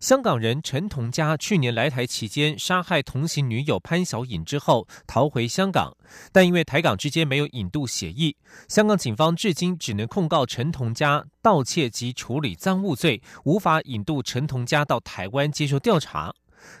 [0.00, 5.96] 香港人陈同佳去年来台期间杀害同行女友潘小颖之后逃回香港，
[6.30, 8.36] 但因为台港之间没有引渡协议，
[8.68, 16.32] 香港警方至今只能控告陈同佳盗窃及处理赃物罪，无法引渡陈同佳到台湾接受调查。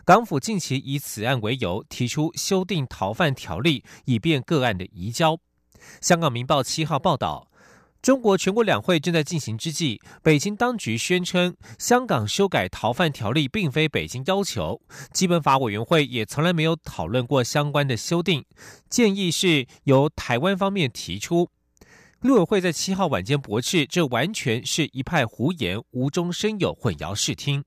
[0.04, 5.38] 港府近期以此案为由提出修订逃犯条例，以便个案的移交。
[6.00, 7.47] 香港《明报》七号报道。
[8.00, 14.80] 中国全国两会正在进行之际，北京当局宣称，香港修改逃犯条例并非北京要求，
[15.12, 18.44] 基本法委员会也从来没有讨论过相关的修订，
[18.88, 21.50] 建议是由台湾方面提出。
[22.20, 27.64] 陆委会在七号晚间驳斥，这完全是一派胡言，无中生有，混淆视听。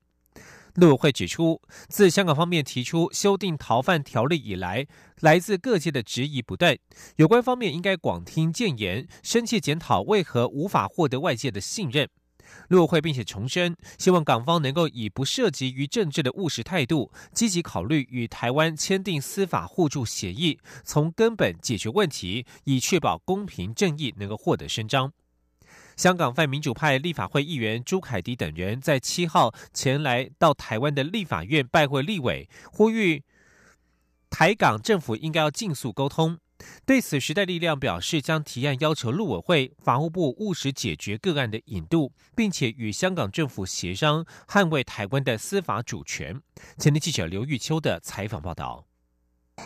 [0.74, 4.86] 陆委会指出，自香港方面提出修订逃犯条例以来，
[5.20, 6.78] 来自各界的质疑不断。
[7.16, 12.08] 有关方面应该广听谏言，深切检讨为何无法获得外界的信任。
[12.68, 25.12] 陆委会并且重申，希望港方能够以不涉及于政治的务实态度，积极考虑与台湾签订司法互助协议，从根本解决问题，以确保公平正义能够获得伸张。
[26.02, 33.22] 香港泛民主派立法会议员朱凯迪等人在七号前来到台湾的立法院拜会立委，呼吁
[34.28, 36.40] 台港政府应该要尽速沟通。
[36.84, 46.40] 对此，时代力量表示将提案要求陆委会、法务部务实解决个案的引渡，并且与香港政府协商捍卫台湾的司法主权。
[46.78, 48.84] 前天记者刘玉秋的采访报道。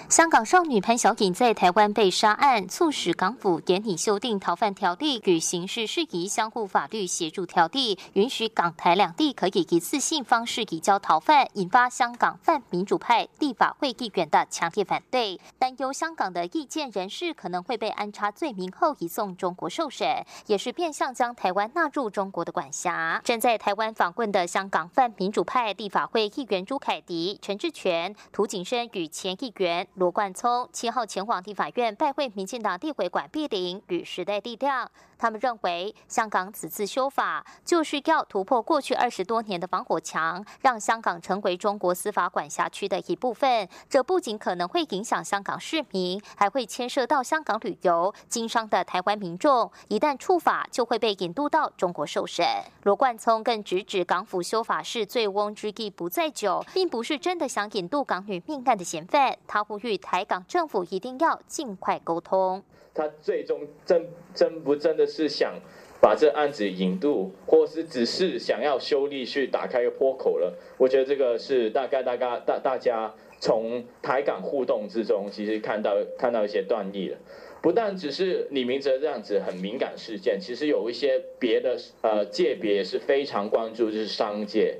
[0.08, 23.20] 香港少女潘小颖在台湾被杀案，促使港府严拟修订逃犯条例与刑事事宜相互法律协助条例，允许港台两地可以一次性方式移交逃犯，引发香港泛民主派立法会议员的强烈反对，担忧香港的意见人士可能会被安插罪名后移送中国受审，也是变相将台湾纳入中国的管辖。
[23.24, 29.75] 正在台湾访问的香港泛民主派立法会议员朱凯迪、陈志全、涂景生与前议员。
[29.94, 34.90] 罗冠聪七号前往地法院拜会民进党地会馆碧玲与时代力量。
[35.18, 43.68] 他们认为，香港此次修法就是要突破过去二十多年的防火墙，让香港成为中国司法管辖区的一部分。
[43.88, 49.70] 这不仅可能会影响香港市民，还会牵涉到香港旅游、经商的台湾民众。
[49.88, 52.44] 一旦触法，就会被引渡到中国受审。
[52.82, 59.36] 罗冠聪更直指，港府修法是醉翁之意不在酒，并不是真的想引渡港女命案的嫌犯。
[59.46, 62.62] 他呼吁台港政府一定要尽快沟通。
[62.94, 65.54] 他最终真真不真的是想
[66.00, 70.52] 把这案子引渡，或是只是想要修例去打开一个破口了？
[70.76, 77.18] 我觉得这个是大概大概大大家从台港互动之中，其实看到看到一些断例了。
[77.62, 84.78] 不但只是李明哲这样子很敏感事件，其实有一些别的呃界别是非常关注，就是商界。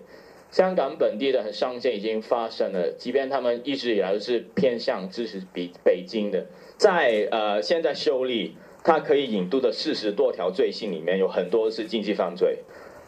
[0.52, 6.46] 香港本地的商界已经发生了，即便他们一直以来都是偏向支持比北京的。
[6.76, 12.60] 在呃，现在修例，他可以引渡的四十多条罪行里面，有很多是经济犯罪。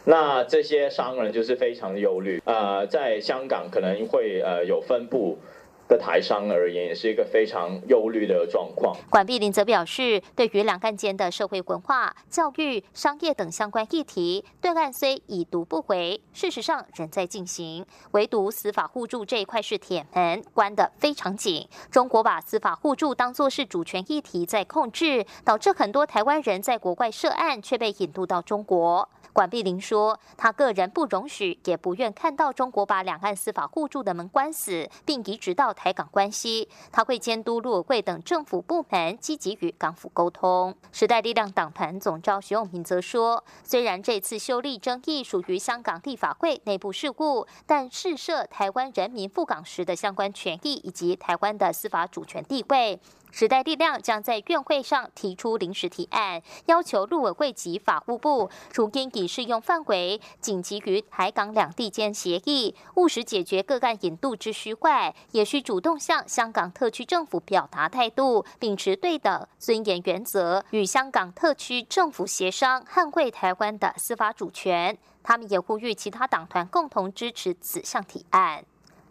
[0.05, 5.39] 那这些商人就是非常忧虑，呃，在香港可能会呃有分布。
[5.89, 8.95] 的台商而言，也是一个非常忧虑的状况。
[9.09, 17.85] 管碧林则表示，对于两岸间的社会文化、教育、商业等相关议题，对岸虽已读不回，事实上仍在进行。
[18.13, 21.67] 唯独司法互助这一块是铁门，关得非常紧。
[21.91, 29.09] 中国把司法互助当作是主权议题在控制，导致很多台湾人在国外涉案，却被引渡到中国。
[29.39, 36.69] 管碧玲说，他个人不容许，也不愿看到中国把两岸司法互助的门关死，并移植到台港关系。
[36.91, 40.75] 他会监督陆委会等政府部门积极与港府沟通。
[40.91, 52.99] 时代力量党团总召徐永平则说，虽然这次修例争议属于香港立法会内部事务，但事涉台湾人民赴港时的相关权益以及台湾的司法主权地位。
[53.31, 74.99] 时代力量将在院会上提出临时提案，要求陆委会及法务部，除应以适用范围紧急于台港两地间协议，务实解决各案引渡之需外，也需主动向香港特区政府表达态度，秉持对等尊严原则，与香港特区政府协商，捍卫台湾的司法主权。
[75.23, 78.65] 他们也呼吁其他党团共同支持此项提案。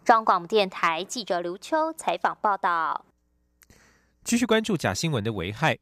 [0.04, 3.07] 中广电台记者刘秋采访报道。
[4.28, 5.78] 继续关注假新闻的危害。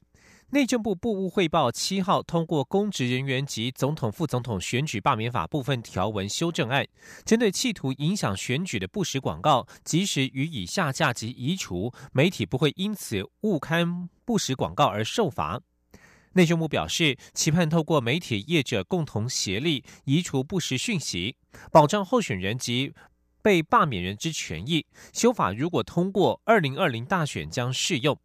[0.51, 6.87] 内政部部务汇报七号通过公职人员及总统、副总统选举罢免法部分条文修正案，
[7.25, 15.61] 针对企图影响选举的不实广告，及时予以下架及移除，媒体不会因此误刊不实广告而受罚。
[16.35, 21.35] 内政部表示，期盼透过媒体业者共同协力，移除不实讯息，
[21.73, 22.95] 保障候选人及
[23.43, 24.87] 被罢免人之权益。
[25.13, 28.17] 修法如果通过，二零二零大选将适用。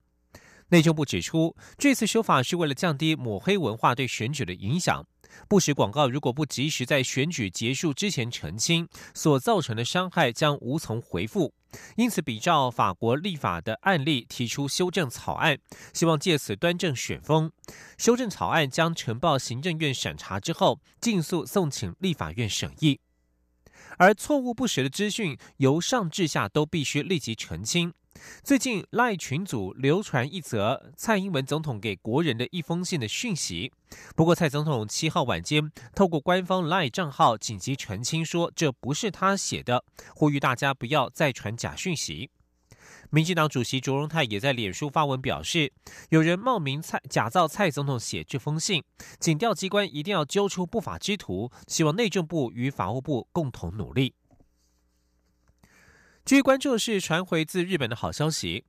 [0.71, 5.05] 内政部指出，这次修法是为了降低抹黑文化对选举的影响。
[5.49, 11.53] 不实广告如果不及时在选举结束之前澄清，所造成的伤害将无从回复。
[11.97, 15.57] 因此，比照法国立法的案例，提出修正草案，
[15.93, 17.51] 希望借此端正选风。
[17.97, 23.01] 修正草案将呈报行政院审查之后，尽速送请立法院审议。
[23.97, 27.93] 而错误不实的资讯，由上至下都必须立即澄清。
[28.43, 33.71] 最近赖群组流传一则蔡英文总统给国人的一封信的讯息，
[34.15, 39.83] 不过蔡总统七号晚间透过官方赖账号紧急澄清说这不是他写的，
[40.15, 42.29] 呼吁大家不要再传假讯息。
[43.09, 45.73] 民进党主席卓荣泰也在脸书发文表示，
[46.09, 48.83] 有人冒名蔡假造蔡总统写这封信，
[49.19, 54.13] 警调机关一定要揪出不法之徒，希望内政部与法务部共同努力。
[56.23, 58.63] 据关注是传回自日本的好消息，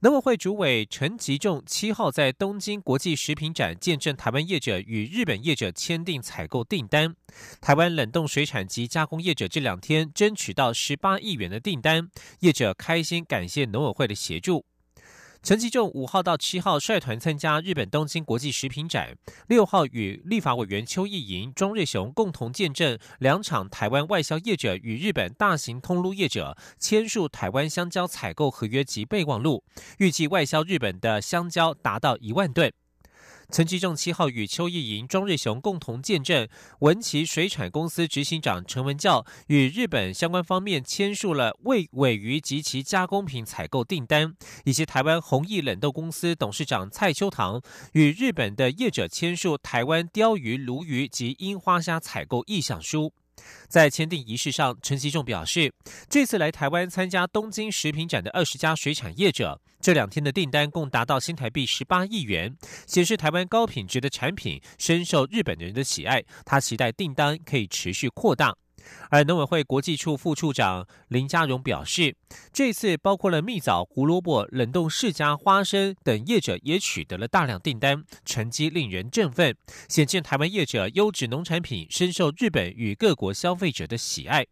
[0.00, 7.14] 农委会主委陈吉仲七号在东京国际食品展见证台湾业者与日本业者签订采购订单，
[7.60, 12.08] 台湾冷冻水产及加工业者这两天争取到十八亿元的订单，
[12.40, 14.64] 业者开心感谢农委会的协助。
[15.42, 19.16] 陈吉仲五号到七号率团参加日本东京国际食品展，
[19.48, 29.64] 六号与立法委员邱意莹、庄瑞雄共同见证两场台湾外销业者与日本大型通路业者签署台湾香蕉采购合约及备忘录，
[29.98, 32.72] 预计外销日本的香蕉达到一万吨。
[33.50, 36.48] 陈吉正七号与邱意莹、庄瑞雄共同见证
[36.80, 44.34] 文奇水产公司执行长陈文教与日本相关方面签署了为尾鱼及其加工品采购订单，
[44.64, 47.60] 以及台湾弘毅冷冻公司董事长蔡秋堂
[47.92, 53.12] 与日本的业者签署台湾鲷鱼、鲈鱼及樱花虾采购意向书。
[53.68, 55.72] 在签订仪式上，陈其仲表示，
[56.08, 62.54] 这次来台湾参加东京食品展的二十家水产业者，这两天的订单共达到新台币十八亿元，
[62.86, 66.22] 显示台湾高品质的产品深受日本人的喜爱。
[66.44, 68.54] 他期待订单可以持续扩大。
[69.10, 72.16] 而农委会国际处副处长林家荣表示，
[72.52, 79.56] 这次包括了蜜枣、胡萝卜、冷冻世家、花生等业者也取得了大量订单，成绩令人振奋，
[79.88, 84.46] 显见台湾业者优质农产品深受日本与各国消费者的喜爱。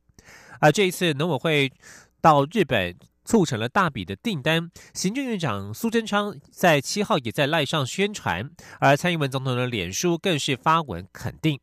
[0.60, 1.72] 而这一次农委会
[2.20, 2.94] 到日本
[3.24, 11.58] 促成了大笔的订单，行政院长苏贞昌在七号也在赖上宣传，而蔡英文总统的脸书更是发文肯定。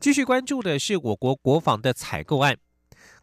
[0.00, 2.56] 继续关注的是我国国防的采购案，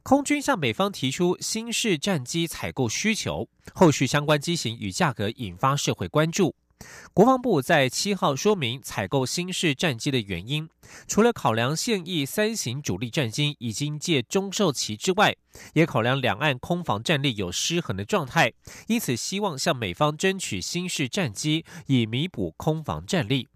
[0.04, 6.54] 空军向美方提出新式战机采购需求，后续相关机型与价格引发社会关注。
[7.16, 10.70] 国防部在七号说明采购新式战机的原因，
[11.08, 15.36] 除了考量现役三型主力战机已经届中寿期之外，
[15.74, 18.54] 也考量两岸空防战力有失衡的状态，
[18.86, 23.48] 因此希望向美方争取新式战机，以弥补空防战力。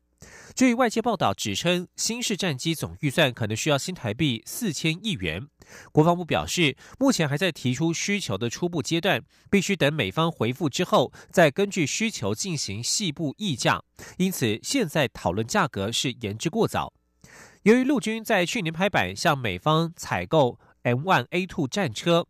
[0.56, 5.48] 据外界报道指称，新式战机总预算可能需要新台币四千亿元。
[5.92, 13.82] 国防部表示，目前还在提出需求的初步阶段，必须等美方回复之后，再根据需求进行细部议价。
[14.18, 16.94] 因此，现在讨论价格是言之过早。
[17.64, 22.28] 由于陆军在去年拍板向美方采购 M1A2 战车，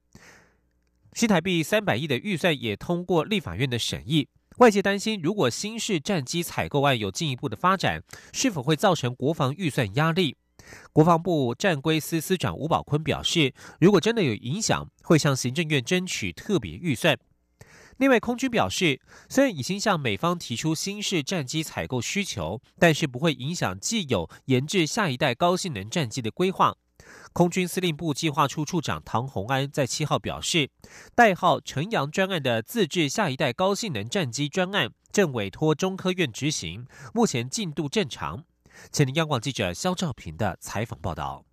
[1.14, 4.28] 新台币三百亿的预算也通过立法院的审议。
[4.62, 10.36] 外界担心，如果新式战机采购案有进一步的发展，是否会造成国防预算压力？
[10.94, 17.18] 国防部战规司司长吴宝坤表示，如果真的有影响，会向行政院争取特别预算。
[17.98, 26.78] 另外，空军表示，虽然已经向美方提出新式战机采购需求，但是不会影响既有研制下一代高性能战机的规划。
[27.34, 30.70] 空军司令部计划处处长唐宏安在七号表示，
[31.16, 38.44] 代号“晨阳专案”的自制下一代高性能战机专案正委托中科院执行，目前进度正常。
[38.92, 41.46] 前央广记者肖兆平的采访报道。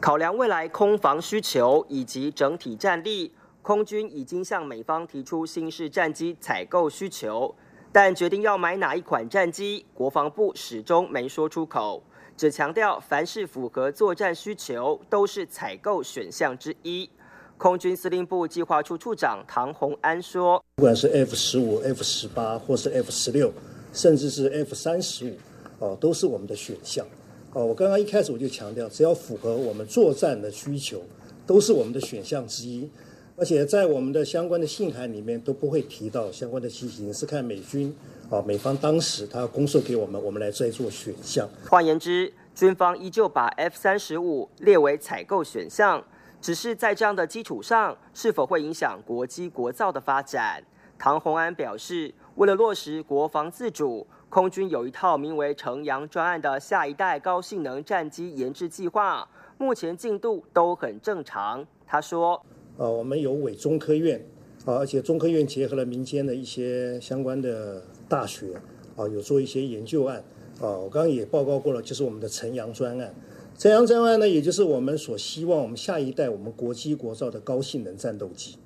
[0.00, 7.54] 考量未来空防需求以及整体战力，空军已经向美方提出新式战机采购需求，
[7.92, 12.02] 但决定要买哪一款战机，国防部始终没说出口。
[12.42, 17.08] 只强调凡是符合作战需求，都是采购选项之一。
[17.56, 23.52] 空军司令部计划处处长唐洪安说：“不管是 F 十五、F 十八，或是 F 十六，
[23.92, 25.36] 甚至是 F 三十五，
[25.78, 27.06] 哦，都是我们的选项。
[27.52, 31.00] 哦，我刚刚一开始我就强调，只要符合我们作战的需求，
[31.46, 32.90] 都是我们的选项之一。
[33.36, 37.94] 而且在我们的相关的信函里面都不会提到相关的机型，是看美军
[38.30, 41.48] 啊美方当时他供售给我们，我们来再做选项。
[41.68, 46.02] 换言之，军方依旧把 F 三十五列为采购选项。”
[46.42, 50.60] 只是在这样的基础上，是否会影响国机国造的发展？
[50.98, 61.64] 唐洪安表示，为了落实国防自主，空军有一套名为“城阳专案”的下一代高性能战机研制计划，目前进度都很正常。
[61.86, 62.44] 他说
[62.82, 64.20] ：“呃，我们有伪中科院，
[64.64, 68.60] 啊，而且中科院结合了民间的一些相关的大学，
[68.96, 70.16] 啊，有做一些研究案，
[70.60, 73.14] 啊，我刚刚也报告过了，就是我们的城阳专案。”
[73.56, 78.56] 这样之外呢，也就是我们所希望我们下一代我们国机国造的高性能战斗机。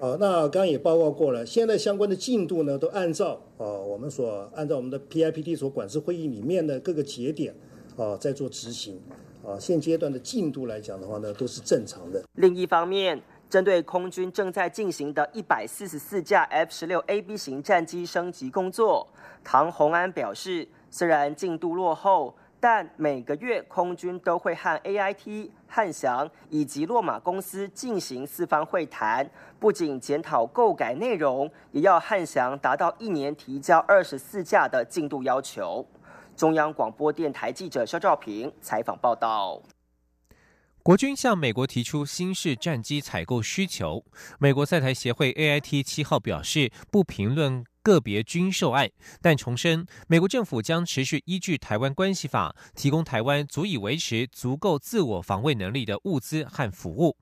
[0.00, 7.54] 啊，那刚刚也报告过了，现在相关的进度呢，都按照啊我们所按照我们的 PIPT 所管制会议里面的各个节点
[7.96, 8.98] 啊在做执行。
[9.46, 12.20] 啊，现阶段的进度来讲的话呢，都是正常的。
[12.34, 19.06] 另一方面，针对空军正在进行的一百四十四架 F 十六 AB 型战机升级工作，
[19.44, 22.34] 唐洪安表示，虽然进度落后。
[22.58, 29.28] 但每个月空军都会和 A I T、汉翔以及洛马公司进行四方会谈，
[29.60, 35.86] 不仅检讨购改内容，也要汉翔达到一年提交二十四架的进度要求。
[36.34, 39.60] 中央广播电台记者肖兆平采访报道。
[40.86, 44.04] 国军向美国提出新式战机采购需求，
[44.38, 47.64] 美国在台协会 A I T 七号表示不评论。
[47.82, 48.88] 个别军售案，
[49.20, 57.16] 但重申美国政府将持续依据《台湾关系法》提供台湾足以维持足够自我防卫能力的物资和服务。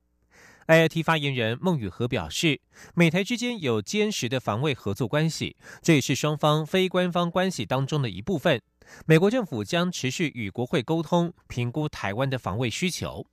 [0.66, 2.60] AIT 发言人孟宇和表示，
[2.94, 8.60] 美台之间有坚实的防卫合作关系，这也是双方非官方关系当中的一部分。
[9.06, 13.26] 美国政府将持续与国会沟通，评估台湾的防卫需求。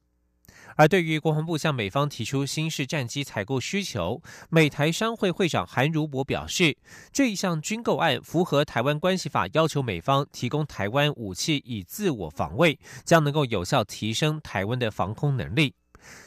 [0.76, 6.78] 而对于国防部向美方提出新式战机采购需求，美台商会会长韩如博表示，
[7.12, 15.76] 这一项军购案符合台湾关系法要求，美方提供台湾武器以自我防卫，将能够有效提升台湾的防空能力。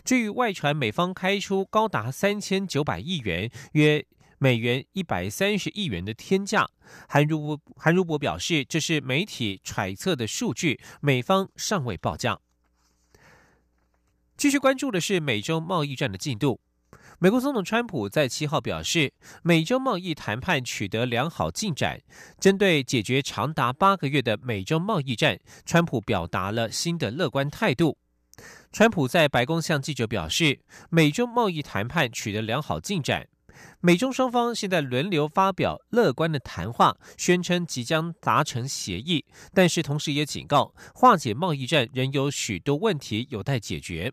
[0.04, 4.06] 至于外传美方开出高达三千九百亿元（约
[4.38, 6.68] 美元一百三十亿元）的天价，
[7.08, 12.38] 韩如韩如博表示，这是媒体揣测的数据，美方尚未报价。
[14.36, 16.60] 继续关注的是美洲贸易战的进度。
[17.20, 19.12] 美国总统川普在七号表示，
[19.42, 22.00] 美洲贸易谈判取得良好进展。
[22.40, 27.96] 针对解决长达八个月的美洲贸易战，川普表达了新的乐观态度。
[28.72, 30.58] 川普在白宫向记者表示，
[30.90, 33.28] 美洲贸易谈判取得良好进展，
[33.80, 39.24] 美中双方现在轮流发表乐观的谈话，宣称即将达成协议，
[39.54, 44.12] 但是同时也警告，化解贸易战仍有许多问题有待解决。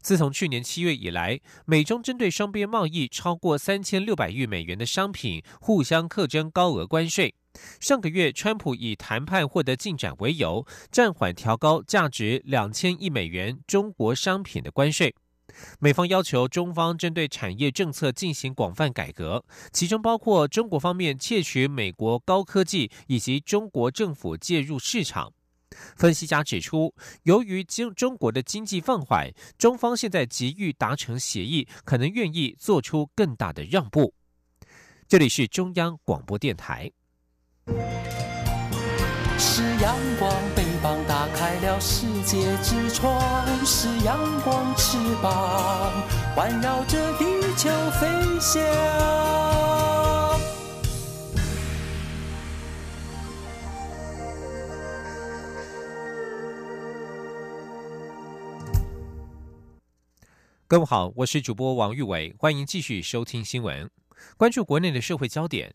[0.00, 7.34] 自从去年七月以来，美中针对双边贸易超过三千六百亿美元的商品互相课征高额关税。
[7.80, 15.14] 上个月，川普以谈判获得进展为由，暂缓调高价值两千亿美元中国商品的关税。
[15.80, 25.32] 美方要求中方针对产业政策进行广泛改革，其中包括中国方面窃取美国高科技以及中国政府介入市场。
[25.96, 26.94] 分析家指出，
[27.24, 34.14] 由于经中国的经济放缓，中方现在急于达成协议，可能愿意做出更大的让步。
[35.06, 36.90] 这里是中央广播电台。
[39.38, 43.20] 是阳光，翅膀打开了世界之窗；
[43.64, 47.24] 是阳光，翅膀环绕着地
[47.56, 47.68] 球
[48.00, 48.08] 飞
[48.40, 50.07] 翔。
[60.70, 63.90] 各位好，我是主播王玉伟，欢迎继续收听新闻，
[64.36, 65.74] 关注国内的社会焦点。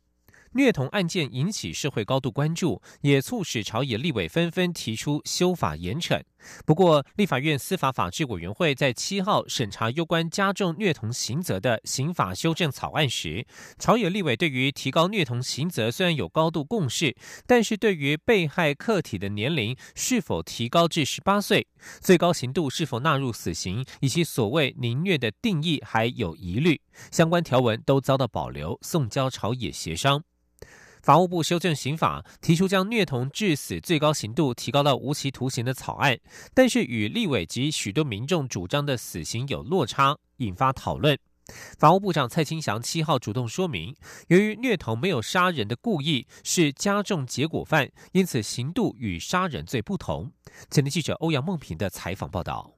[0.51, 6.21] 虐童案件引起社会高度关注，也促使朝野立委纷纷提出修法严惩。
[6.65, 13.45] 不过，立法院司法法制委员会在七号审查有关加重虐童刑责的刑法修正草案时，
[13.77, 21.67] 朝野立委对于提高虐童刑责虽然有高度共识，但是对于被害客体的年龄是否提高至十八岁、
[22.00, 26.81] 最高刑度是否纳入死刑，以及所谓凌虐的定义还有疑虑，
[27.12, 30.23] 相关条文都遭到保留，送交朝野协商。
[31.03, 36.17] 法务部修正刑法，提出将虐童致死最高刑度提高到无期徒刑的草案，
[36.53, 41.19] 但是与立委及许多民众主张的死刑有落差，引发讨论。
[41.77, 43.93] 法务部长蔡清祥七号主动说明，
[44.29, 50.31] 由于虐童没有杀人的故意，是加重结果犯，因此刑度与杀人罪不同。
[50.69, 52.72] 前天记者欧阳梦平的采访报道。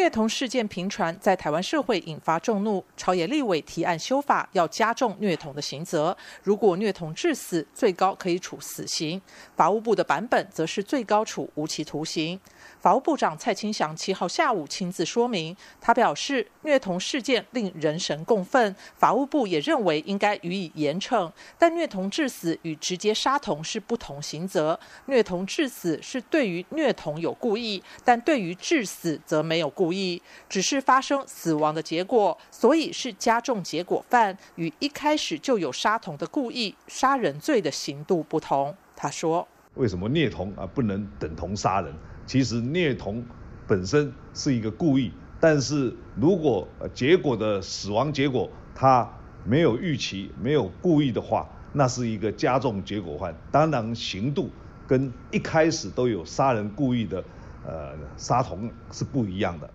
[0.00, 2.82] 虐童事件频传，在台湾社会引发众怒。
[2.96, 6.16] 朝野立委提案修法，要加重虐童的刑责。
[6.42, 9.20] 如果虐童致死，最高可以处死刑。
[9.54, 12.40] 法务部的版本则是最高处无期徒刑。
[12.80, 21.30] 法务部长蔡清祥七号下午亲自说明，他表示虐童事件令人神共愤，法务部也认为应该予以严惩。
[21.58, 24.80] 但虐童致死与直接杀童是不同刑责。
[25.04, 38.72] 虐童致死是对于虐童有故意，但对于致死则没有故，故意只是发生死亡的结果，所以是加重结果犯，与一开始就有杀童的故意杀人罪的刑度不同。
[38.94, 41.92] 他说：“为什么虐童啊不能等同杀人？”
[42.24, 43.20] 其实虐童
[43.66, 49.12] 本身是一个故意，但是如果结果的死亡结果他
[49.44, 54.50] 没有预期、没有故意的话，那是一个加重结果犯，当然刑度
[54.86, 57.24] 跟一开始都有杀人故意的
[57.66, 59.68] 呃杀童是不一样的。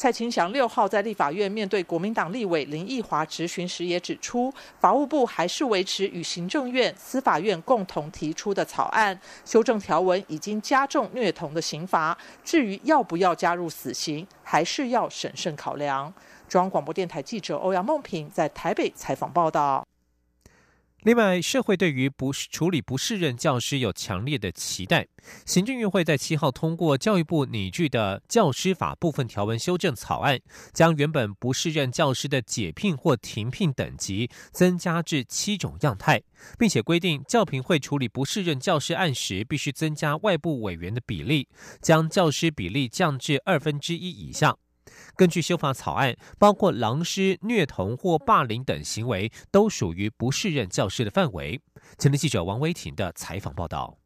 [0.00, 12.16] 蔡清祥六号在立法院面对国民党立委林奕华质询时，也指出，法务部还是维持与行政院、司法院共同提出的草案，修正条文已经加重虐童的刑罚。
[12.42, 16.10] 至于要不要加入死刑，还是要审慎考量。
[16.48, 19.84] 中央广播电台记者欧阳梦平在台北采访报道。
[21.02, 25.08] 另外，社会对于不处理不适任教师有强烈的期待。
[25.46, 30.38] 行政院会在七号通过教育部拟具的教师法部分条文修正草案，
[30.74, 36.22] 将原本不适任教师的解聘或停聘等级增加至七种样态，
[36.58, 41.48] 并且规定教评会处理不适任教师案时，必须增加外部委员的比例，
[41.80, 44.58] 将教师比例降至二分之一以下。
[45.20, 51.60] 根据修法草案，包括狼师、虐童或霸凌等行为，都属于不适任教师的范围。
[51.98, 53.98] 前天记者王威婷的采访报道。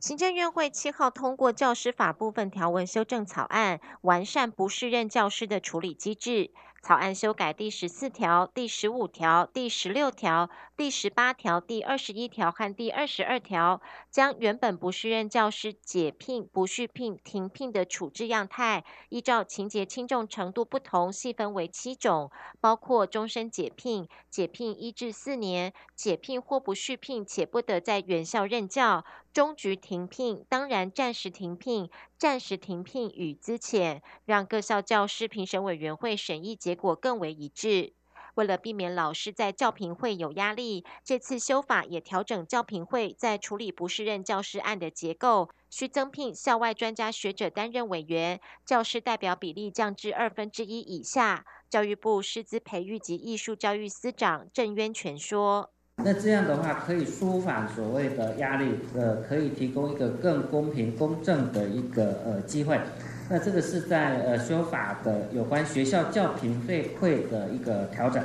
[0.00, 6.50] 行政院会七号通过教师法部分条文修正草案，完善不适任教师的处理机制。
[6.82, 31.88] 草案修改第十四条、第十五条、第十六条、第十八条、第二十一条和第二十二条，将原本不适任教师解聘、不续聘、停聘的处置样态，依照情节轻重程度不同，细分为七种，包括终身解聘、解聘一至四年、解聘或不续聘且不得在原校任教、终局停聘、当然暂时停聘。
[32.18, 37.94] 暂时停聘与资遣，让各校教师评审委员会审议结果更为一致。
[38.34, 51.44] 为了避免老师在教评会有压力，这次修法也调整教评会在处理不适任教师案的结构，需增聘校外专家学者担任委员，教师代表比例降至二分之一以下。
[51.68, 55.72] 教育部师资培育及艺术教育司长郑渊泉说。
[55.98, 62.80] 那这样的话，可以舒缓所谓的压力，呃，可以提供一个更公平公正的一个呃机会。
[63.28, 68.22] 那这个是在呃修法的有关学校教评会会的一个调整。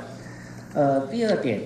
[0.74, 1.60] 呃，第二点，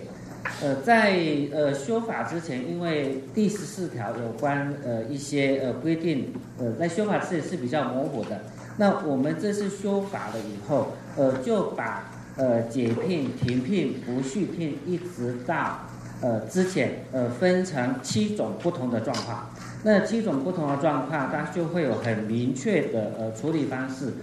[0.60, 1.16] 呃，在
[1.52, 8.40] 呃修法之前，因为第十四条有关呃一些呃规定，呃在修法之前是比较模糊的。
[8.76, 15.80] 那我们这次修法了以后，呃就把呃解聘、停聘、不续聘一直到
[16.22, 19.50] 呃，之前呃分成七种不同的状况，
[19.84, 24.14] 那七种不同的状况，它就会有很明确的呃处理方式。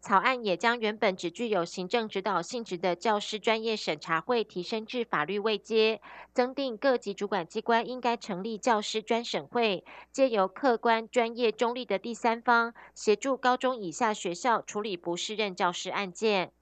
[0.00, 6.00] 草案也将原本只具有行政指导性质的教师专业审查会提升至法律位阶，
[6.32, 16.52] 增订各级主管机关应该成立教师专审会，借由客观、专业、中立的第三方协助高中以下学校处理不适任教师案件。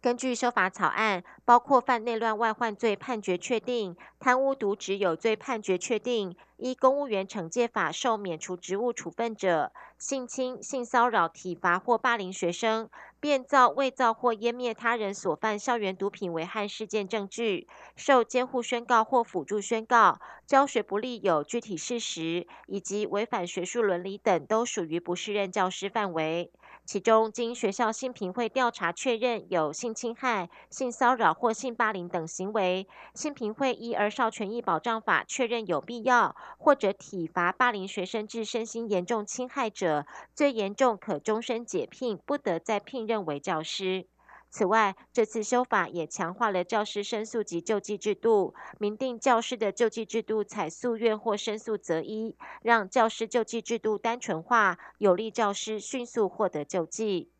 [0.00, 26.52] 根据修法草案，包括犯内乱外患罪判决确定、贪污渎职有罪判决确定、依公务员惩戒法受免除职务处分者、性侵、性骚扰、体罚或霸凌学生、变造、伪造或湮灭他人所犯校园毒品危害事件证据、受监护宣告或辅助宣告、教学不利有具体事实，以及违反学术伦理等，都属于不适任教师范围。
[26.88, 44.06] 其中，经学校性评会调查确认有性侵害、性骚扰或性霸凌等行为，性评会依《儿少权益保障法》确认有必要，或者体罚霸凌学生致身心严重侵害者，最严重可终身解聘，不得再聘任为教师。
[44.50, 57.30] 此外，这次修法也强化了教师申诉及救济制度，明定教师的救济制度采诉愿或申诉择一，让教师救济制度单纯化，有利教师迅速获得救济。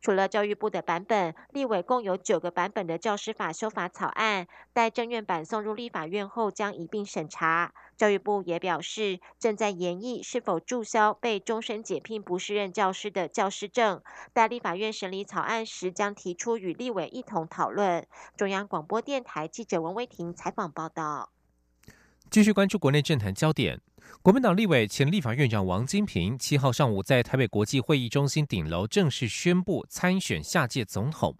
[0.00, 7.72] 除了教育部的版本，立委共有九个版本的教师法修法草案，待政院版送入立法院后将一并审查。
[8.02, 14.02] 教育部也表示，正在研议是否注销被终身解聘不适任教师的教师证。
[14.32, 18.04] 待立法院审理草案时，将提出与立委一同讨论。
[18.36, 21.30] 中央广播电台记者王威婷采访报道。
[22.28, 23.80] 继续关注国内政坛焦点。
[24.20, 31.36] 国民党立委前立法院长王金平七号上午在台北国际会议中心顶楼正式宣布参选下届总统。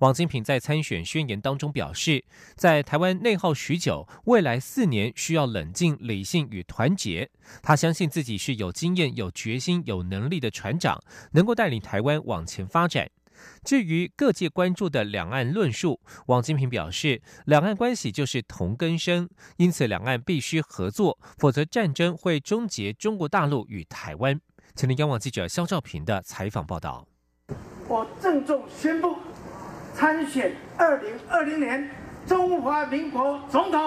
[0.00, 2.24] 王金平在参选宣言当中表示，
[2.56, 7.30] 在台湾内耗许久，未来四年需要冷静、理性与团结。
[7.62, 13.10] 他相信自己是有经验、有决心、有能力的船长，能够带领台湾往前发展。
[13.64, 24.38] 至于各界关注的两岸论述，王金平表示，两岸关系就是同根生，因此两岸必须合作，否则战争会终结中国大陆与台湾。
[24.74, 27.06] 前天央网记者肖兆平的采访报道。
[27.88, 29.16] 我郑重宣布
[29.94, 31.99] 参选二零二零年。
[32.26, 33.80] 中华民国总统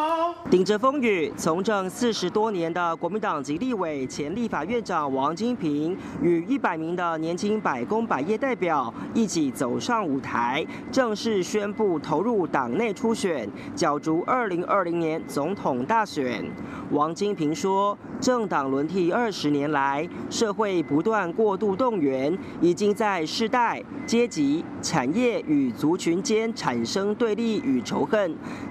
[0.49, 16.43] 顶着风雨从政四十多年的国民党籍立委、前立法院长王金平，与一百名的年轻百工百业代表一起走上舞台，正式宣布投入党内初选，角逐二零二零年总统大选。
[16.91, 28.22] 王金平说：“政党轮替二十年来，社会不断过度动员，已经在世代、阶级、产业与族群间产生对立与仇恨。”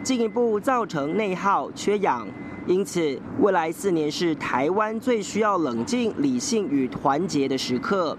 [0.03, 2.27] 进一步造成内耗缺氧，
[2.67, 8.17] 因此未来四年是台湾最需要冷静、理性与团结的时刻。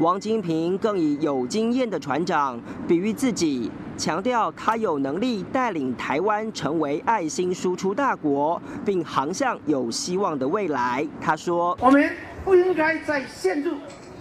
[0.00, 11.04] 王金平更以有经验的船长比喻自己，强调他有能力带领台湾成为爱心输出大国，并航向有希望的未来。
[11.20, 12.08] 他说：“我们
[12.44, 13.74] 不应该再陷入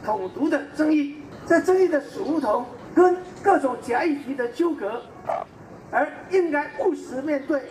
[0.04, 2.66] 统独的争议，在争议的死胡同
[2.96, 5.00] 跟各种假议题的纠葛。”
[5.92, 7.62] 而应该务实面对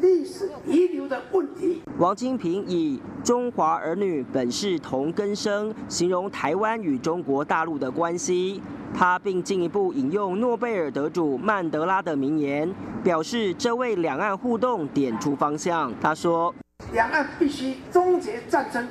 [0.00, 1.82] 历史遗留的问题。
[1.98, 8.62] 王金平以“中华儿女本是同根生”形容台湾与中国大陆的关系。
[8.94, 12.72] 他并进一步引用诺贝尔得主曼德拉的名言，
[13.04, 15.92] 表示这为两岸互动点出方向。
[16.00, 16.54] 他说
[16.92, 18.88] ：“两岸必须终结战争，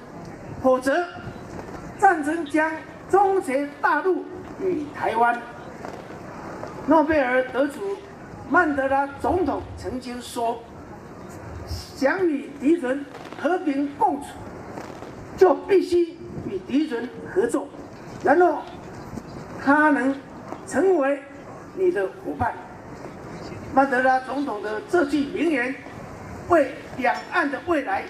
[0.61, 1.03] 否则
[1.97, 2.71] 战争将
[3.09, 4.23] 终结大陆
[4.61, 5.41] 与台湾。”
[6.85, 7.79] 诺贝尔得主。
[8.49, 10.63] 曼德拉总统曾经说
[11.67, 13.05] ：“想与敌人
[13.37, 14.27] 和平共处，
[15.35, 16.17] 就必须
[16.49, 17.67] 与敌人合作，
[18.23, 18.59] 然后
[19.61, 20.15] 他能
[20.65, 21.19] 成为
[21.75, 22.53] 你的伙伴。”
[23.75, 25.75] 曼德拉总统的这句名言，
[26.47, 28.03] 为两岸的未来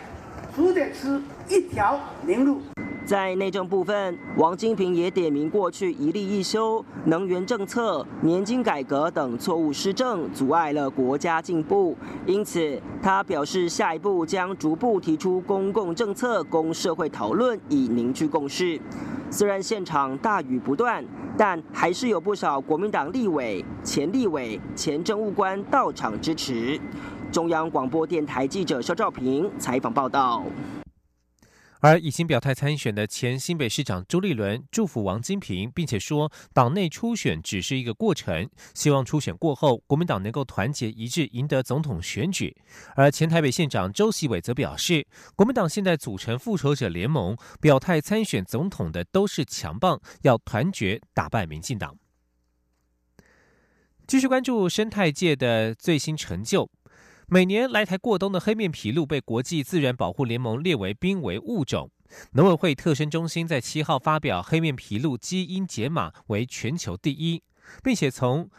[0.56, 1.19] 指点出
[1.50, 2.62] 一条明路。
[3.08, 11.96] 在内政部分，王金平也点名过去一例一修、能源政策、年金改革等错误施政，阻碍了国家进步。
[12.26, 18.78] 因此，他表示下一步将逐步提出公共政策供社会讨论，以凝聚共识。
[19.32, 21.02] 虽然现场大雨不断，
[21.38, 26.78] 但还是有不少国民党立委、前立委、前政务官到场支持。
[27.32, 30.43] 中央广播电台记者肖兆平采访报道。
[31.82, 42.56] 而已经表态参选的前新北市长朱立伦祝福王金平，并且说党内初选只是一个过程，希望初选过后国民党能够团结一致赢得总统选举。
[42.96, 51.98] 而前台北县长周锡伟则表示，国民党现在组成复仇者联盟，表态参选总统的都是强棒，要团结打败民进党。
[54.08, 56.70] 继续关注生态界的最新成就。
[57.30, 61.92] 每年来台过冬的黑面琵鹭被国际自然保护联盟列为濒危物种。
[62.32, 67.44] 农委会特生中心在七号发表黑面琵鹭基因解码为全球第一，
[67.84, 68.50] 并且从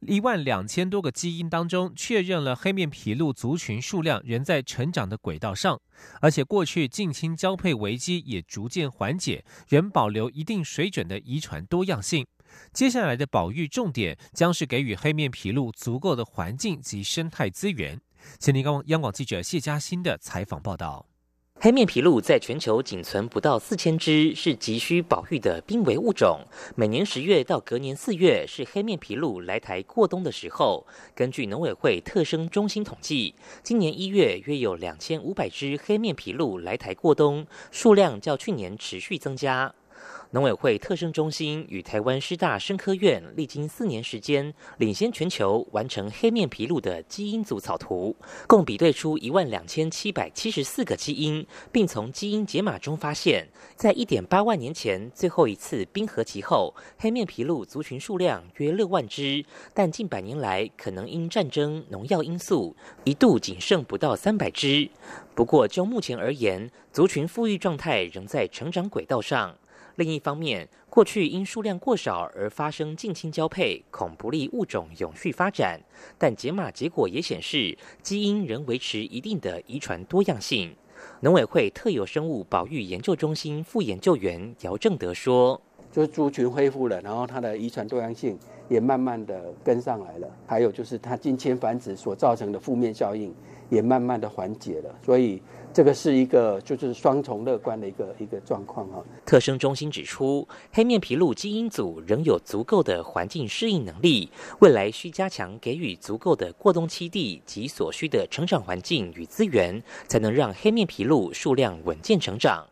[0.00, 5.80] 一万两千多个基因当中确认了黑面琵鹭族群数量仍在成长的轨道上，
[6.20, 12.26] 而且过去近亲交配危机也逐渐缓解，仍保留一定水准的遗传多样性。
[12.74, 17.98] 接下来的保育重点将是给予黑面琵鹭足够的环境及生态资源。
[18.38, 21.06] 请听央央广记者谢嘉欣的采访报道：
[21.54, 26.40] 黑面琵鹭在全球仅存不到四千只，是急需保育的濒危物种。
[26.76, 30.86] 每年十月到隔年四月是黑面琵鹭来台过冬的时候。
[31.16, 39.74] 根据农委会特生中心统计，今年一月约有两千五百只黑面琵鹭来台过冬，数量较去年持续增加。
[40.32, 48.14] 农委会特生中心与台湾师大生科院历经四年时间，领先全球完成黑面琵鹭的基因组草图，
[48.46, 64.90] 共比对出一万两千七百七十四个基因，并从基因解码中发现，在一点八万年前最后一次冰河期后，黑面琵鹭族群数量约六万只，但近百年来可能因战争、农药因素，一度仅剩不到三百只。
[65.34, 69.56] 不过就目前而言，族群富裕状态仍在成长轨道上。
[69.98, 75.80] 另一方面，过去因数量过少而发生近亲交配，恐不利物种永续发展。
[76.16, 80.72] 但解码结果也显示，基因仍维持一定的遗传多样性。
[81.22, 90.28] 农委会特有生物保育研究中心副研究员姚正德说：“就是族群恢复了，然后它的遗传多样性也慢慢的跟上来了。
[90.46, 93.34] 还有就是它近亲繁殖所造成的负面效应
[93.68, 94.94] 也慢慢的缓解了。
[95.04, 99.04] 所以。”这个是一个就是双重乐观的一个一个状况哈。
[99.24, 104.28] 特生中心指出，黑面琵鹭基因组仍有足够的环境适应能力，
[104.60, 112.66] 未来需加强给予足够的过冬栖地及所需的成长环境与资源，才能让黑面琵鹭数量稳健成长。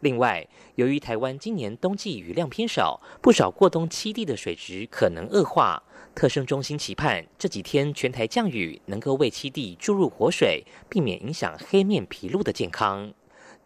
[0.00, 5.82] 另外，由于台湾今年冬季雨量偏少，不少过冬栖地的水质可能恶化。
[6.16, 13.12] 特生中心期盼这几天全台降雨能够为七地注入活水，避免影响黑面琵鹭的健康。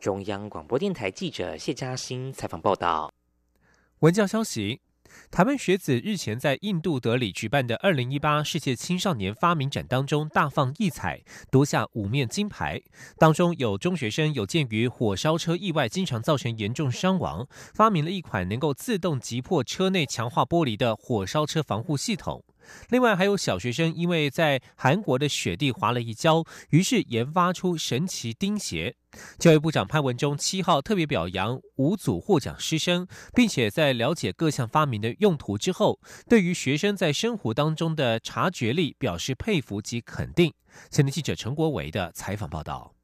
[0.01, 3.13] 中央广播电台记者谢嘉欣采访报道。
[4.01, 4.81] 文教消息。
[5.31, 12.83] 台湾学子日前在印度德里举办的二零一八世界青少年发明展当中大放异彩，夺下五面金牌。
[13.17, 22.43] 当中有中学生有鉴于火烧车意外经常造成严重伤亡，发明了一款能够自动击破车内强化玻璃的火烧车防护系统。
[22.91, 28.97] 另外还有小学生因为在韩国的雪地滑了一跤，于是研发出神奇钉鞋。
[29.39, 40.53] 教育部长潘文忠七号特别表扬五组获奖师生，并且在了解各项发明的用途之后，对于学生在生活当中的察觉力表示佩服及肯定。
[40.91, 42.95] 前天记者陈国维的采访报道。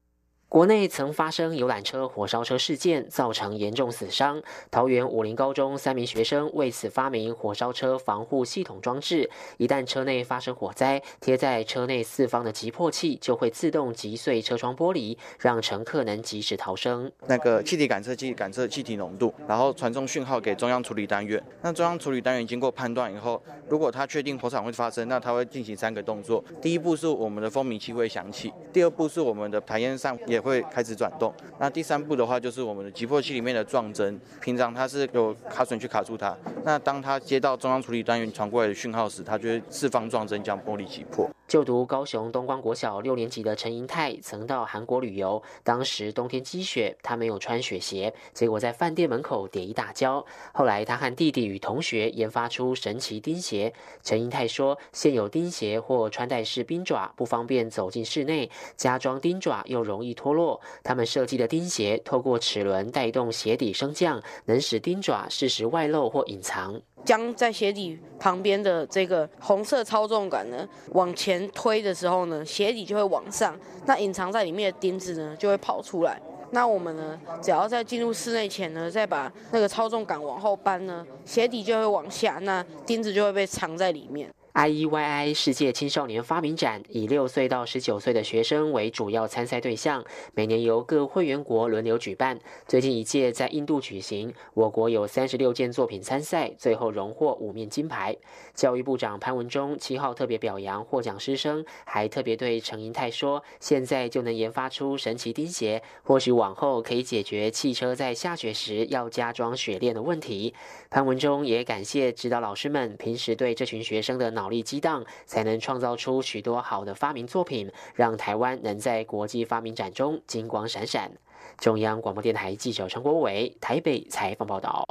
[0.49, 4.41] 国内曾发生游览车火烧车事件，造成严重死伤。
[4.71, 17.11] 桃园武林高中三名学生为此发明火烧车防护系统装置，一旦车内发生火灾，贴在车内四方的急迫器就会自动击碎车窗玻璃，让乘客能及时逃生。
[17.27, 21.43] 那个气体感测器感测气体浓度，然后传送讯号给中央处理单元。
[21.61, 26.41] 那中央处理单元经过判断以后，如果他确定火场会发生，那他会进行三个动作。
[26.61, 30.36] 第一步是我们的蜂鸣器会响起，第二步是我们的排烟扇也。
[30.37, 31.33] 也会开始转动。
[31.59, 36.37] 那第三步的话，就是我们的急迫器里面的撞针，平常它是有卡损去卡住它。
[36.63, 41.27] 那当它接到中央处理单元传过来的讯号时，它就会释放撞针，将玻璃击破。
[41.47, 50.25] 就读高雄东光国小六年级的陈银泰曾到韩国旅游，当时冬天积雪，他没有穿雪鞋，结果在饭店门口跌一大跤。
[50.53, 53.73] 后来他和弟弟与同学研发出神奇钉鞋。
[54.03, 60.59] 陈银泰说，现有钉鞋或穿戴式冰爪不方便走进室内，加装钉爪又容易脱落。
[60.83, 66.81] 他们设计的钉鞋透过齿轮带动鞋底升降，能使钉爪适时外露或隐藏。
[67.05, 76.21] 将在鞋底旁边的这个红色操纵杆呢往前推的时候呢，鞋底就会往上，那隐藏在里面的钉子呢就会跑出来。
[76.51, 84.29] 那我们呢，只要在进入室内前呢，再把那个操纵杆往后搬呢，鞋底就会往下，那钉子就会被藏在里面。
[84.57, 92.39] IEYI 世界青少年发明展以六岁到十九岁的学生为主要参赛对象，每年由各会员国轮流举办。
[92.67, 98.17] 最近一届在印度举行，我国有三十六件作品参赛，最后荣获五面金牌。
[98.55, 110.55] 教育部长潘文忠七号特别表扬获奖师生，还特别对陈银泰说：“现在就能研发出神奇钉鞋，或许往后可以解决汽车在下雪时要加装雪链的问题。”
[110.89, 114.46] 潘文忠也感谢指导老师们平时对这群学生的脑。
[114.47, 121.11] 脑力激荡，才能创造出许多好的发明作品，让台湾能在国际发明展中金光闪闪。
[121.57, 124.85] 中央广播电台记者陈国伟台北采访报道。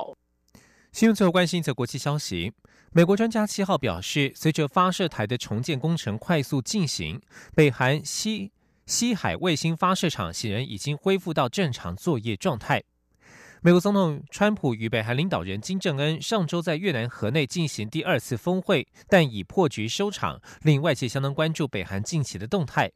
[0.92, 2.52] 新闻最后关心一则国际消息：
[2.92, 7.22] 美国专家七号表示，随着发射台的重建工程快速进行，
[7.54, 8.52] 北韩西
[8.84, 12.82] 西海卫星发射场显然已经恢复到正常作业状态。
[13.66, 22.88] 美国总统川普与北韩领导人金正恩上周在越南河内进行第二次峰会，但以破局收场，令外界相当关注北韩近期的动态。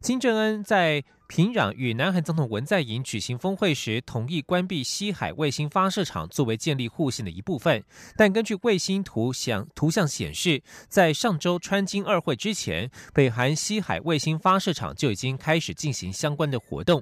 [0.00, 7.84] 金正恩在平壤与南韩总统文在寅举行峰会时，同意关闭西海卫星发射场作为建立互信的一部分，
[8.16, 17.00] 但根据卫星图像图像显示，在上周川金二会之前，北韩西海卫星发射场就已经开始进行相关的活动。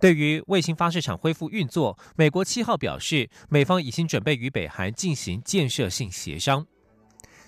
[0.00, 6.64] 对于卫星发射场恢复运作，美国七号表示，美方已经准备与北韩进行建设性协商。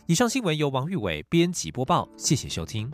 [0.07, 2.91] 以上新闻由王玉伟编辑播报，谢谢收听。